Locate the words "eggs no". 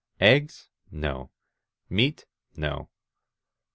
0.19-1.29